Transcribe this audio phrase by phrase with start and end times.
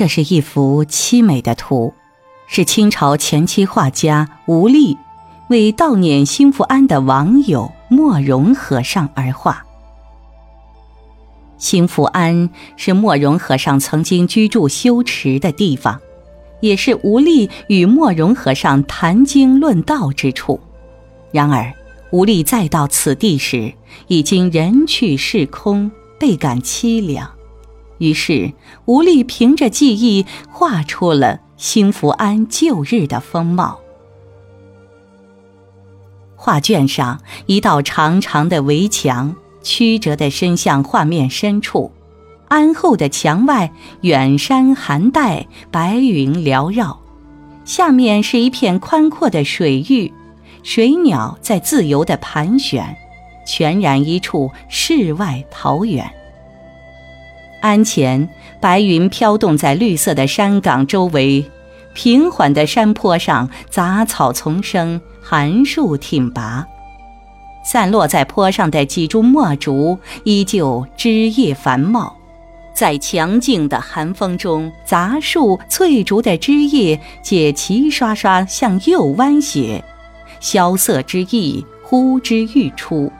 [0.00, 1.92] 这是一幅凄美的图，
[2.46, 4.96] 是清朝前期画家吴俐
[5.50, 9.62] 为悼念辛福安的网友莫容和尚而画。
[11.58, 12.48] 辛福安
[12.78, 16.00] 是莫容和尚曾经居住修持的地方，
[16.60, 20.58] 也是吴俐与莫容和尚谈经论道之处。
[21.30, 21.74] 然而，
[22.10, 23.74] 吴俐再到此地时，
[24.06, 27.30] 已经人去势空，倍感凄凉。
[28.00, 28.52] 于是，
[28.84, 33.78] 吴俐凭着记忆画出了辛福安旧日的风貌。
[36.34, 39.36] 画卷上一道长长的围墙。
[39.62, 41.92] 曲折地伸向画面深处，
[42.48, 43.70] 安厚的墙外，
[44.00, 46.98] 远山寒带，白云缭绕。
[47.66, 50.10] 下面是一片宽阔的水域，
[50.62, 52.96] 水鸟在自由地盘旋，
[53.46, 56.10] 全然一处世外桃源。
[57.60, 58.28] 鞍前，
[58.60, 61.44] 白云飘动在绿色的山岗周围，
[61.94, 66.66] 平缓的山坡上，杂草丛生，寒树挺拔。
[67.62, 72.16] 散落在坡上的几株墨竹依旧枝叶繁茂，
[72.72, 79.84] 在强劲的寒风中，杂树、翠竹的枝叶皆齐刷刷向右弯斜，
[80.40, 83.12] 萧瑟之意呼之欲出。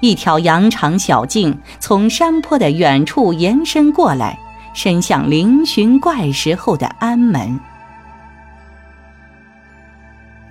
[0.00, 4.38] 一条羊肠小径从山坡的远处延伸过来，
[4.74, 7.58] 伸向嶙峋怪石后的庵门。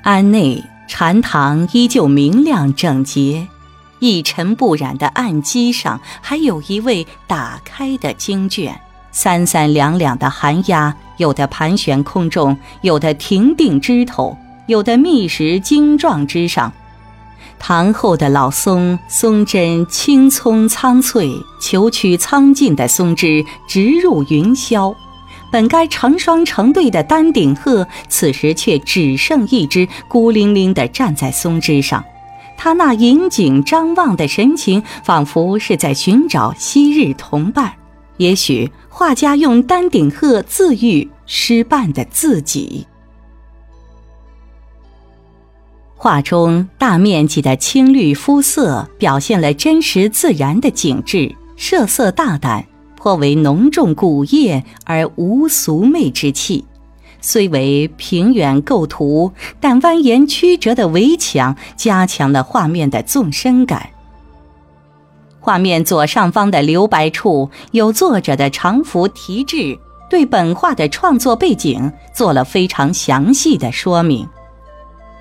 [0.03, 0.63] 庵内。
[0.89, 3.45] 禅堂依旧明亮整洁，
[3.99, 8.79] 一尘不染的案几上还有一位打开的经卷，
[9.11, 16.71] 三三两两的寒鸦，有的盘旋空中，有的停定枝头，有的觅食茎状之上。
[17.59, 24.95] 堂后的老松，松针青葱苍翠，虬曲苍劲的松枝直入云霄。
[25.51, 32.03] 本该成双成对的丹顶鹤，此时却只剩一只，孤零零地站在松枝上。
[32.57, 37.73] 它那引颈张望的神情，仿佛是在寻找昔日同伴。
[38.17, 42.85] 也许画家用丹顶鹤自喻失伴的自己。
[45.97, 52.65] 画中大面积的青绿肤色，表现了真实自然的景致，色色大胆。
[52.95, 56.65] 颇为浓重古叶而无俗媚之气，
[57.21, 59.31] 虽为平远构图，
[59.61, 63.87] 但蜿蜒曲折的围墙加强了画面的纵深感。
[65.39, 69.77] 画面左上方的留白处有作者的长幅题志，
[70.09, 74.27] 对本画的创作背景做了非常详细的说明。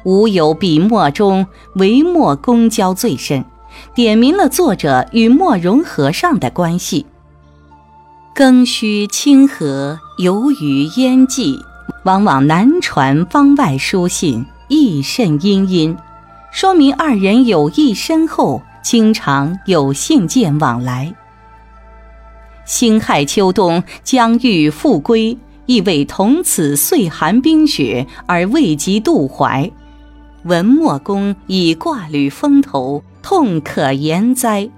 [0.06, 1.44] 无有笔墨中
[1.74, 3.44] 唯墨公交最深，
[3.92, 7.04] 点明了作者与莫容和尚的关系。
[8.32, 11.58] 庚戌清河游于烟迹，
[12.04, 15.96] 往往南传方外书信，亦甚殷殷，
[16.52, 21.12] 说明二人友谊深厚，经常有信件往来。
[22.64, 29.68] 辛亥秋冬将欲复归，亦为同此岁寒冰雪而未及渡淮。
[30.46, 34.70] 文墨公以挂履风头，痛可言哉。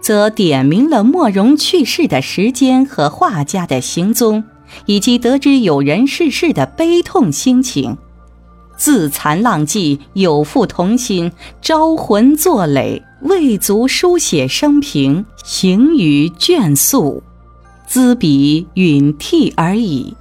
[0.00, 4.44] 则点明了莫容去世的时间和画家的行踪，
[4.86, 7.96] 以及得知有人逝世的悲痛心情。
[8.76, 11.30] 自残浪迹，有负童心，
[11.60, 17.22] 招魂作累，未足书写生平，行于卷素，
[17.86, 20.14] 资笔允替而已。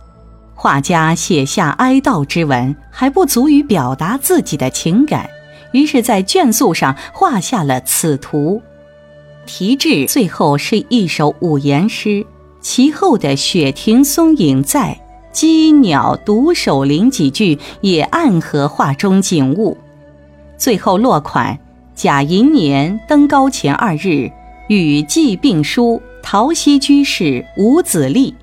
[0.61, 5.27] 画家写下哀悼之文，还不足以表达自己的情感，
[5.71, 8.61] 于是，在卷素上画下了此图。
[9.47, 12.23] 题志最后是一首五言诗，
[12.59, 15.01] 其后的“雪庭松影在，
[15.31, 19.75] 鸡鸟独守林”几句也暗合画中景物。
[20.59, 21.57] 最后落款：
[21.95, 24.29] 甲寅年登高前二日，
[24.67, 28.35] 与季并书陶溪居士吴子立。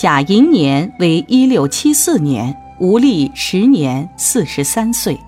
[0.00, 5.20] 甲寅年为一六七四年，吴历时年四十三岁。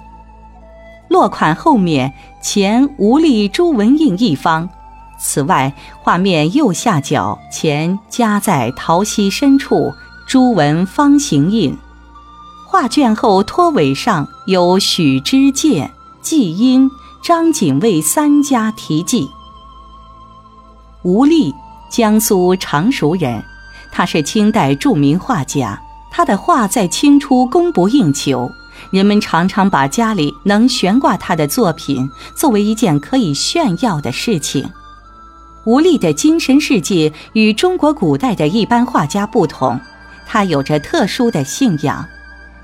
[1.08, 2.10] 落款后面
[2.40, 4.66] 前吴历朱文印一方。
[5.18, 9.92] 此外，画面右下角前夹在桃溪深处
[10.26, 11.76] 朱文方形印。
[12.66, 15.92] 画卷后拖尾上有许知建、
[16.22, 16.90] 季因、
[17.22, 19.28] 张景卫三家题记。
[21.02, 21.54] 吴立，
[21.90, 23.44] 江苏常熟人，
[23.92, 25.80] 他是清代著名画家。
[26.10, 28.50] 他的画在清初供不应求，
[28.90, 34.68] 人们常常把家里能悬挂他的作品作为一件可以炫耀的事情。
[35.64, 39.80] 吴俐的精神世界与中国古代的一般画家不同，
[40.26, 42.06] 他有着特殊的信仰，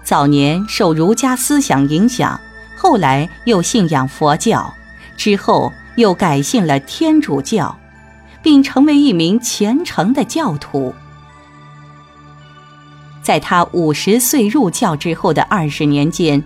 [0.05, 2.39] 早年受儒家思想影响，
[2.77, 4.75] 后来又信仰佛教，
[5.17, 7.79] 之后又改信了天主教，
[8.43, 10.93] 并成为一名虔诚的教徒。
[13.23, 16.43] 在他五十岁入教之后的二十年间，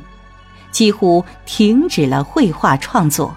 [0.71, 3.35] 几乎停止了绘画创作。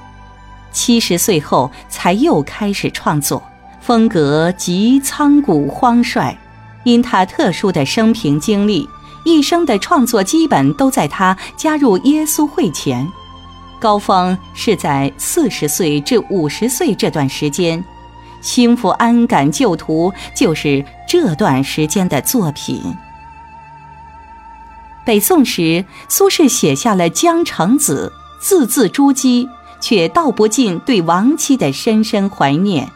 [0.72, 3.42] 七十岁后才又开始创作，
[3.80, 6.36] 风格极苍古荒率。
[6.84, 8.88] 因他特殊的生平经历，
[9.24, 13.08] 一生的创作基本都在他加入耶稣会前，
[13.80, 17.84] 高峰是在四十岁至五十岁这段时间。
[18.42, 22.84] 幸福安感旧图就是这段时间的作品。
[25.06, 28.12] 北宋时，苏轼写下了《江城子》，
[28.42, 29.48] 字字珠玑，
[29.80, 32.90] 却道不尽对亡妻的深深怀念。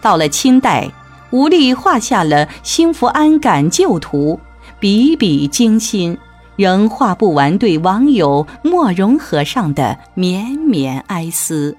[0.00, 0.90] 到了清代。
[1.32, 4.40] 吴力画下了《兴福庵感旧图》，
[4.80, 6.18] 笔笔精心，
[6.56, 11.76] 仍画不完对网友莫容和尚的绵绵哀思。